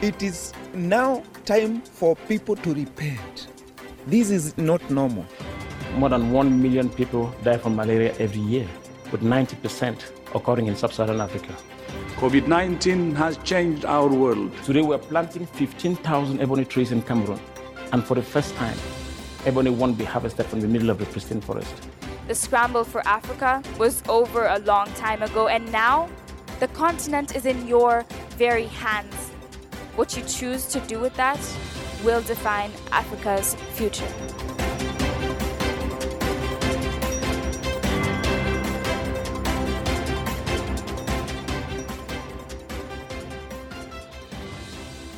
[0.00, 3.48] It is now time for people to repent.
[4.06, 5.26] This is not normal.
[5.96, 8.68] More than 1 million people die from malaria every year,
[9.10, 10.00] with 90%
[10.36, 11.52] occurring in sub Saharan Africa.
[12.18, 14.52] COVID 19 has changed our world.
[14.62, 17.40] Today, we're planting 15,000 ebony trees in Cameroon,
[17.90, 18.78] and for the first time,
[19.46, 21.74] ebony won't be harvested from the middle of the pristine forest.
[22.28, 26.08] The scramble for Africa was over a long time ago, and now
[26.60, 29.27] the continent is in your very hands.
[29.98, 31.40] What you choose to do with that
[32.04, 34.06] will define Africa's future.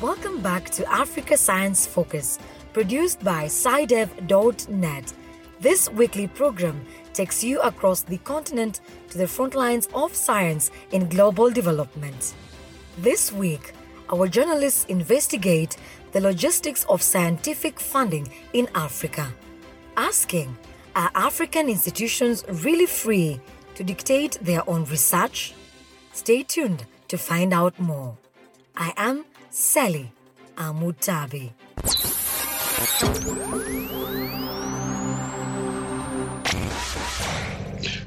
[0.01, 2.39] Welcome back to Africa Science Focus,
[2.73, 5.13] produced by SciDev.net.
[5.59, 11.07] This weekly program takes you across the continent to the front lines of science in
[11.07, 12.33] global development.
[12.97, 13.73] This week,
[14.11, 15.77] our journalists investigate
[16.11, 19.31] the logistics of scientific funding in Africa,
[19.95, 20.55] asking
[20.95, 23.39] Are African institutions really free
[23.75, 25.53] to dictate their own research?
[26.13, 28.17] Stay tuned to find out more.
[28.75, 30.09] I am Selly
[30.57, 31.51] Amutabi.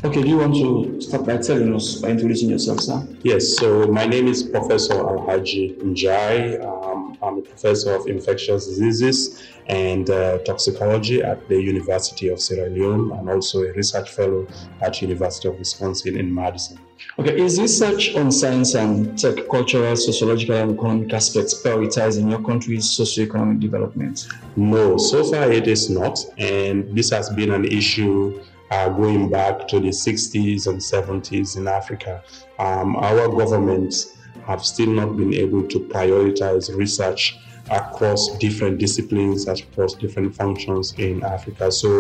[0.05, 3.09] Okay, do you want to start by telling us, by introducing yourself, sir?
[3.23, 6.63] Yes, so my name is Professor Alhaji Njai.
[6.63, 12.69] Um, I'm a professor of infectious diseases and uh, toxicology at the University of Sierra
[12.69, 14.47] Leone and also a research fellow
[14.83, 16.79] at University of Wisconsin in Madison.
[17.19, 22.43] Okay, is research on science and tech, cultural, sociological, and economic aspects prioritized in your
[22.43, 24.29] country's socioeconomic development?
[24.57, 28.45] No, so far it is not, and this has been an issue
[28.75, 32.23] uh, going back to the 60s and 70s in Africa.
[32.59, 37.39] Um, our governments have still not been able to prioritize research
[37.71, 41.71] across different disciplines, across different functions in Africa.
[41.71, 41.91] So,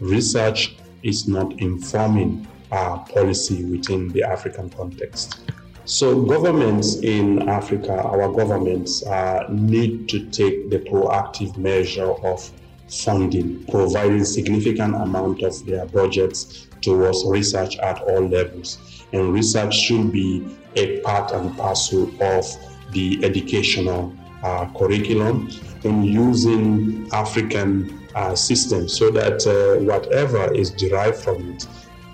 [0.00, 5.40] research is not informing policy within the African context.
[5.86, 12.38] So, governments in Africa, our governments, uh, need to take the proactive measure of
[12.90, 18.78] funding, providing significant amount of their budgets towards research at all levels.
[19.12, 22.46] And research should be a part and parcel of
[22.92, 25.50] the educational uh, curriculum
[25.84, 31.66] in using African uh, systems so that uh, whatever is derived from it,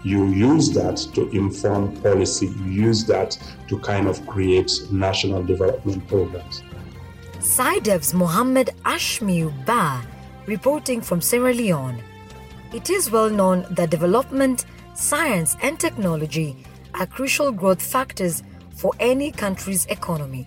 [0.04, 6.06] you use that to inform policy, you use that to kind of create national development
[6.08, 6.62] programs.
[7.38, 10.02] SciDev's Mohammed Ashmiu Ba
[10.46, 12.02] reporting from Sierra Leone.
[12.72, 16.56] It is well known that development, science, and technology
[16.94, 18.42] are crucial growth factors
[18.74, 20.46] for any country's economy.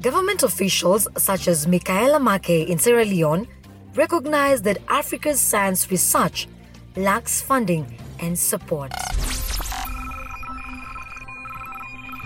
[0.00, 3.48] Government officials such as Michaela McKay in Sierra Leone
[3.94, 6.48] recognize that Africa's science research
[6.96, 7.86] lacks funding
[8.20, 8.92] and support.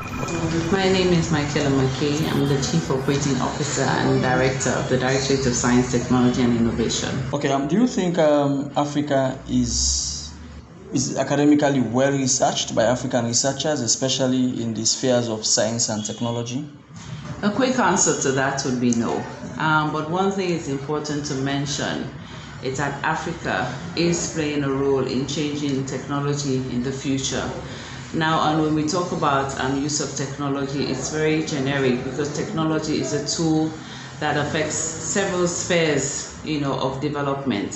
[0.00, 2.33] My name is Michaela McKay.
[2.33, 7.11] I'm the Chief Operating Officer and Director of the Directorate of Science, Technology and Innovation.
[7.34, 10.33] Okay, um, do you think um, Africa is
[10.94, 16.66] is academically well researched by African researchers, especially in the spheres of science and technology?
[17.43, 19.22] A quick answer to that would be no.
[19.59, 22.09] Um, but one thing is important to mention
[22.62, 27.50] is that Africa is playing a role in changing technology in the future.
[28.12, 33.00] Now, and when we talk about um, use of technology, it's very generic because technology
[33.00, 33.72] is a tool
[34.19, 37.72] that affects several spheres, you know, of development.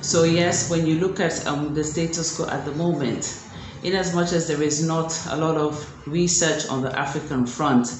[0.00, 3.42] So yes, when you look at um, the status quo at the moment,
[3.82, 7.94] in as much as there is not a lot of research on the African front,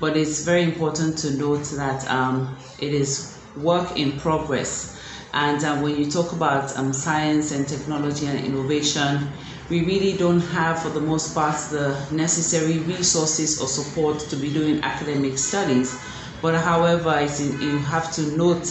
[0.00, 5.00] but it's very important to note that um, it is work in progress.
[5.32, 9.28] And uh, when you talk about um, science and technology and innovation,
[9.70, 14.52] we really don't have, for the most part, the necessary resources or support to be
[14.52, 15.96] doing academic studies.
[16.42, 18.66] But however, you have to note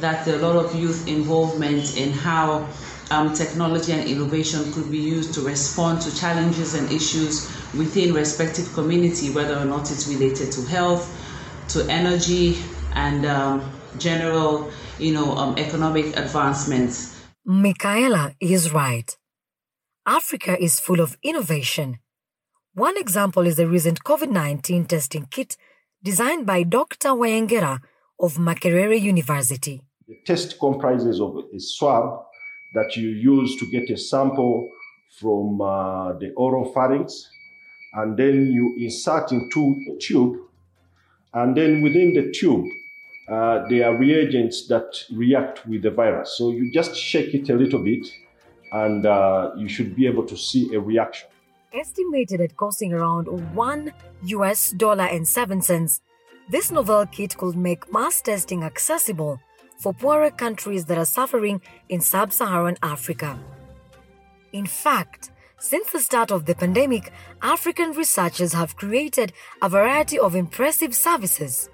[0.00, 2.68] that a lot of youth involvement in how
[3.10, 8.72] um, technology and innovation could be used to respond to challenges and issues within respective
[8.74, 11.04] community, whether or not it's related to health,
[11.70, 12.58] to energy,
[12.94, 17.20] and um, general, you know, um, economic advancements.
[17.44, 19.16] Michaela is right.
[20.06, 21.98] Africa is full of innovation.
[22.74, 25.56] One example is the recent COVID 19 testing kit
[26.02, 27.10] designed by Dr.
[27.10, 27.80] Wayengera
[28.20, 29.80] of Makerere University.
[30.06, 32.26] The test comprises of a swab
[32.74, 34.68] that you use to get a sample
[35.18, 37.30] from uh, the oral pharynx,
[37.94, 40.36] and then you insert into a tube,
[41.32, 42.66] And then within the tube,
[43.26, 46.36] uh, there are reagents that react with the virus.
[46.36, 48.06] So you just shake it a little bit,
[48.74, 51.28] and uh, you should be able to see a reaction.
[51.72, 53.92] Estimated at costing around one
[54.22, 56.02] US dollar and seven cents,
[56.50, 59.40] this novel kit could make mass testing accessible
[59.78, 63.38] for poorer countries that are suffering in sub Saharan Africa.
[64.52, 67.12] In fact, since the start of the pandemic,
[67.42, 69.32] African researchers have created
[69.62, 71.70] a variety of impressive services.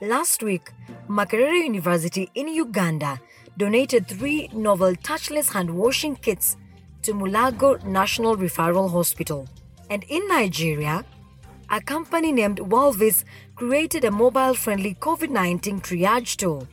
[0.00, 0.70] Last week,
[1.08, 3.20] Makerere University in Uganda
[3.58, 6.56] donated three novel touchless hand washing kits
[7.02, 9.48] to Mulago National Referral Hospital.
[9.90, 11.04] And in Nigeria,
[11.68, 13.24] a company named Wellvis
[13.56, 16.68] created a mobile friendly COVID 19 triage tool,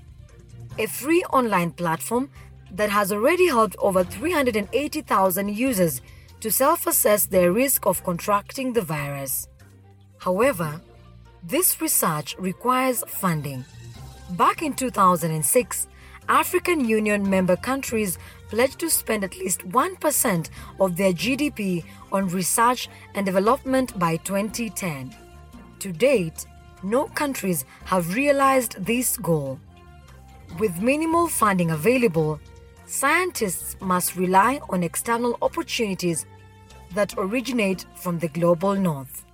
[0.77, 2.29] a free online platform
[2.71, 6.01] that has already helped over 380,000 users
[6.39, 9.47] to self assess their risk of contracting the virus.
[10.19, 10.81] However,
[11.43, 13.65] this research requires funding.
[14.31, 15.87] Back in 2006,
[16.27, 18.17] African Union member countries
[18.49, 20.49] pledged to spend at least 1%
[20.79, 25.15] of their GDP on research and development by 2010.
[25.79, 26.45] To date,
[26.83, 29.59] no countries have realized this goal.
[30.59, 32.39] With minimal funding available,
[32.85, 36.25] scientists must rely on external opportunities
[36.93, 39.25] that originate from the global north.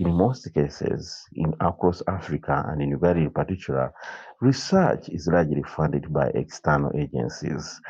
[0.00, 3.92] In most cases, in across Africa and in Uganda in particular,
[4.40, 7.80] research is largely funded by external agencies,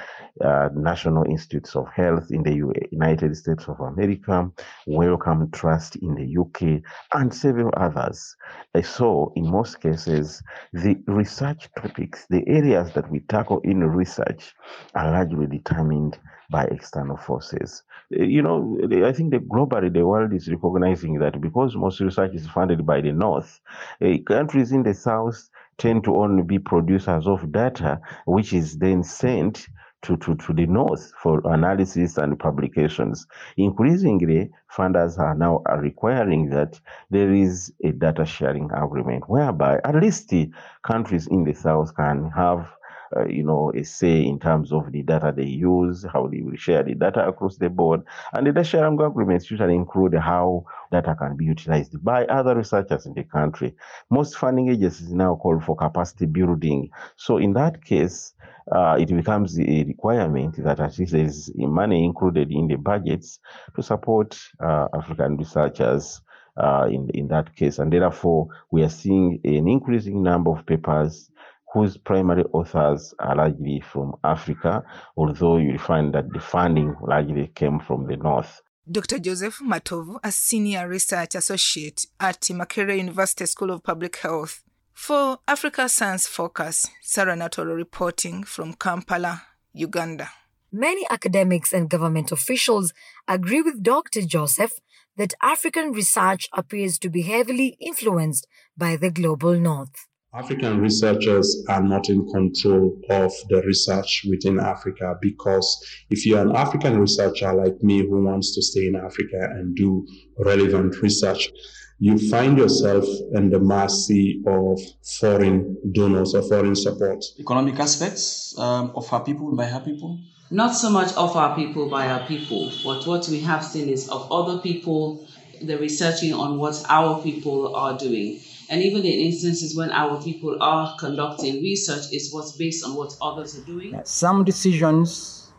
[0.44, 2.54] uh, National Institutes of Health in the
[2.90, 4.50] United States of America,
[4.86, 6.82] Wellcome Trust in the UK,
[7.14, 8.36] and several others.
[8.74, 10.42] Uh, So, in most cases,
[10.72, 14.54] the research topics, the areas that we tackle in research,
[14.94, 16.18] are largely determined
[16.50, 17.82] by external forces.
[18.18, 22.34] Uh, You know, I think that globally the world is recognizing that because most research
[22.34, 23.60] is funded by the North,
[24.02, 25.48] uh, countries in the South
[25.80, 29.66] tend to only be producers of data, which is then sent
[30.02, 33.26] to, to, to the North for analysis and publications.
[33.56, 36.78] Increasingly, funders are now requiring that
[37.10, 40.50] there is a data sharing agreement whereby at least the
[40.86, 42.68] countries in the South can have
[43.16, 46.56] uh, you know, a say in terms of the data they use, how they will
[46.56, 48.02] share the data across the board.
[48.32, 53.06] And the data sharing agreements usually include how data can be utilized by other researchers
[53.06, 53.74] in the country.
[54.10, 56.90] Most funding agencies now call for capacity building.
[57.16, 58.34] So in that case,
[58.70, 63.40] uh, it becomes a requirement that at least there is money included in the budgets
[63.74, 66.20] to support uh, African researchers
[66.56, 67.78] uh, in, in that case.
[67.78, 71.29] And therefore, we are seeing an increasing number of papers
[71.72, 74.82] whose primary authors are largely from Africa,
[75.16, 78.60] although you'll find that the funding largely came from the North.
[78.90, 79.20] Dr.
[79.20, 84.64] Joseph Matovu, a senior research associate at Makerere University School of Public Health.
[84.92, 90.30] For Africa Science Focus, Sarah Natolo reporting from Kampala, Uganda.
[90.72, 92.92] Many academics and government officials
[93.28, 94.22] agree with Dr.
[94.22, 94.72] Joseph
[95.16, 98.46] that African research appears to be heavily influenced
[98.76, 100.06] by the global north.
[100.32, 106.54] African researchers are not in control of the research within Africa because if you're an
[106.54, 110.06] African researcher like me who wants to stay in Africa and do
[110.38, 111.50] relevant research,
[111.98, 114.78] you find yourself in the mercy of
[115.18, 117.24] foreign donors or foreign support.
[117.40, 120.20] Economic aspects um, of our people by our people.
[120.52, 124.08] Not so much of our people by our people, but what we have seen is
[124.08, 125.26] of other people,
[125.60, 128.40] the researching on what our people are doing.
[128.70, 133.12] And even in instances when our people are conducting research, it's what's based on what
[133.20, 134.00] others are doing.
[134.04, 135.52] Some decisions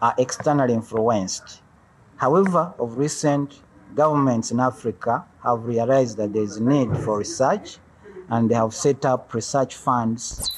[0.00, 1.60] are externally influenced.
[2.16, 3.60] However, of recent,
[3.94, 7.76] governments in Africa have realized that there is need for research
[8.30, 10.50] and they have set up research funds.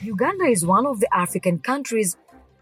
[0.00, 2.16] Uganda is one of the African countries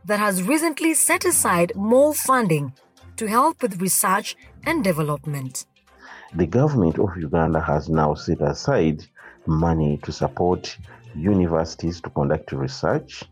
[0.07, 2.73] that has recently set aside more funding
[3.21, 4.35] to help with research
[4.65, 5.67] and development.
[6.35, 9.05] The government of Uganda has now set aside
[9.45, 10.79] money to support
[11.15, 13.23] universities to conduct research,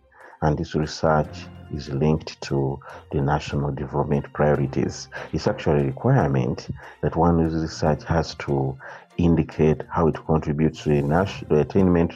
[0.43, 1.35] and this research
[1.73, 2.79] is linked to
[3.13, 5.09] the national development priorities.
[5.33, 6.69] It's actually a requirement
[7.01, 8.77] that one's research has to
[9.17, 12.13] indicate how it contributes to the, national, attainment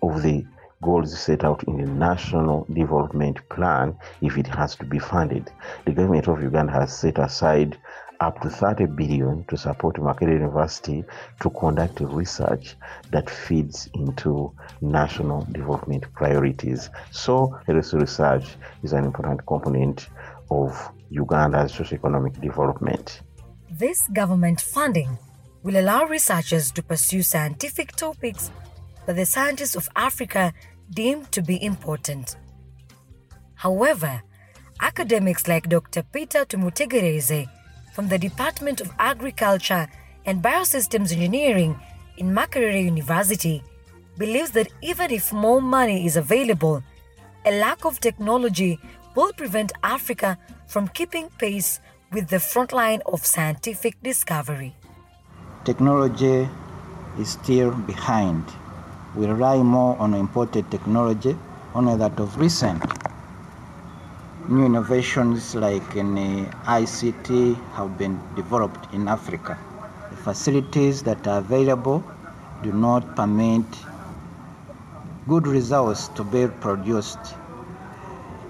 [0.00, 0.46] of the
[0.82, 5.50] goals set out in the national development plan if it has to be funded.
[5.84, 7.78] The government of Uganda has set aside
[8.20, 11.04] up to 30 billion to support Makerere University
[11.40, 12.76] to conduct research
[13.10, 16.88] that feeds into national development priorities.
[17.10, 20.08] So, research is an important component
[20.50, 23.20] of Uganda's socio-economic development.
[23.70, 25.18] This government funding
[25.62, 28.50] will allow researchers to pursue scientific topics
[29.06, 30.52] that the scientists of Africa
[30.90, 32.36] deem to be important.
[33.54, 34.22] However,
[34.80, 36.02] academics like Dr.
[36.02, 37.48] Peter Tumutegyereize
[37.94, 39.88] from the Department of Agriculture
[40.26, 41.80] and Biosystems Engineering
[42.18, 43.62] in Makerere University
[44.18, 46.82] believes that even if more money is available,
[47.44, 48.78] a lack of technology
[49.14, 50.36] will prevent Africa
[50.66, 51.80] from keeping pace
[52.12, 54.74] with the frontline of scientific discovery.
[55.64, 56.48] Technology
[57.18, 58.44] is still behind.
[59.16, 61.38] We rely more on imported technology,
[61.74, 62.82] only that of recent.
[64.46, 66.16] New innovations like in
[66.66, 69.58] ICT have been developed in Africa.
[70.10, 72.04] The facilities that are available
[72.62, 73.64] do not permit
[75.26, 77.18] good results to be produced.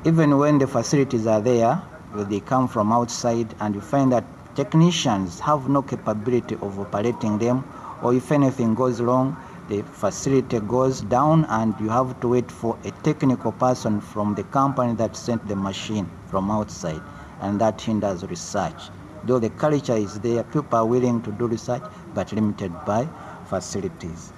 [0.05, 1.81] Even when the facilities are there,
[2.13, 4.25] they come from outside, and you find that
[4.57, 7.65] technicians have no capability of operating them,
[8.03, 9.37] or if anything goes wrong,
[9.69, 14.45] the facility goes down, and you have to wait for a technical person from the
[14.45, 17.03] company that sent the machine from outside,
[17.41, 18.91] and that hinders research.
[19.25, 21.83] Though the culture is there, people are willing to do research,
[22.15, 23.09] but limited by
[23.49, 24.33] facilities.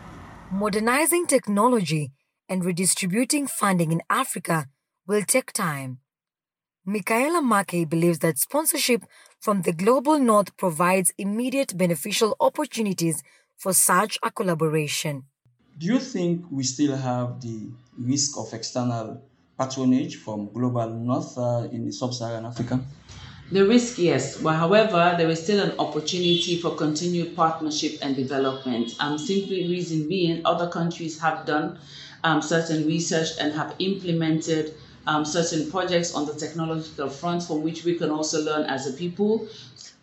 [0.51, 2.13] Modernizing technology
[2.49, 4.67] and redistributing funding in Africa
[5.07, 5.99] will take time.
[6.87, 9.05] Michaela Mackey believes that sponsorship
[9.41, 13.23] from the global north provides immediate beneficial opportunities
[13.59, 15.25] for such a collaboration.
[15.77, 19.23] Do you think we still have the risk of external
[19.59, 22.81] patronage from global north uh, in sub-Saharan Africa?
[23.51, 24.41] The risk, yes.
[24.41, 28.95] But however, there is still an opportunity for continued partnership and development.
[29.01, 31.79] Um, simply reason being, other countries have done
[32.25, 34.75] um, certain research and have implemented
[35.07, 38.93] um, certain projects on the technological front from which we can also learn as a
[38.93, 39.49] people.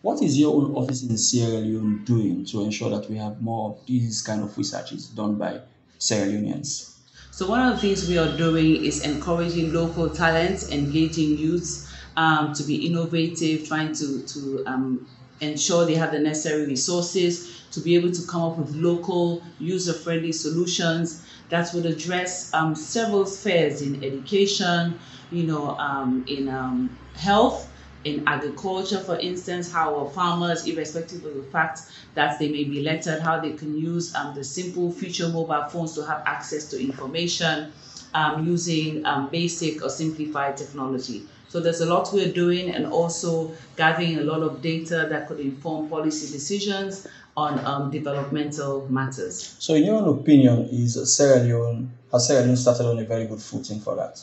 [0.02, 3.70] What is your own office in Sierra Leone doing to ensure that we have more
[3.70, 5.60] of these kind of researches done by
[5.98, 6.96] Sierra Leoneans?
[7.30, 12.54] So one of the things we are doing is encouraging local talents, engaging youths um,
[12.54, 15.06] to be innovative, trying to, to um,
[15.40, 20.32] ensure they have the necessary resources to be able to come up with local user-friendly
[20.32, 24.98] solutions that would address um, several spheres in education,
[25.30, 27.70] you know, um, in um, health,
[28.04, 31.80] in agriculture, for instance, how our farmers, irrespective of the fact
[32.14, 35.94] that they may be lettered, how they can use um, the simple feature mobile phones
[35.94, 37.72] to have access to information
[38.14, 41.26] um, using um, basic or simplified technology.
[41.48, 45.40] So there's a lot we're doing and also gathering a lot of data that could
[45.40, 49.56] inform policy decisions on um, developmental matters.
[49.58, 53.26] So in your own opinion, is Sierra Leone, has Sierra Leone started on a very
[53.26, 54.20] good footing for that?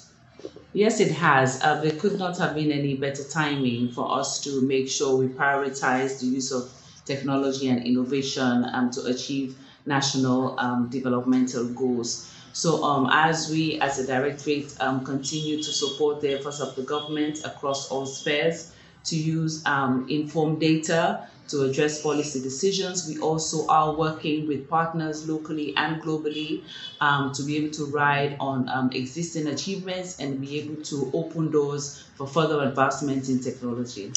[0.74, 1.62] Yes, it has.
[1.62, 5.28] Uh, there could not have been any better timing for us to make sure we
[5.28, 6.72] prioritize the use of
[7.06, 12.30] technology and innovation um, to achieve national um, developmental goals.
[12.54, 16.84] So, um, as we as a directorate um, continue to support the efforts of the
[16.84, 18.74] government across all spheres
[19.06, 25.28] to use um, informed data to address policy decisions, we also are working with partners
[25.28, 26.64] locally and globally
[27.02, 31.52] um, to be able to ride on um, existing achievements and be able to open
[31.52, 34.12] doors for further advancements in technology.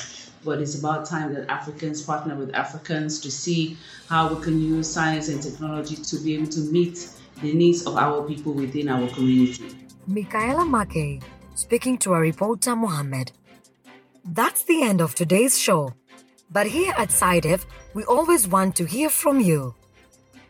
[0.44, 3.76] But it's about time that Africans partner with Africans to see
[4.08, 7.08] how we can use science and technology to be able to meet
[7.42, 9.76] the needs of our people within our community.
[10.06, 11.20] Michaela Mackey,
[11.54, 13.32] speaking to our reporter Mohammed.
[14.24, 15.92] That's the end of today's show.
[16.50, 19.74] But here at SciDev, we always want to hear from you.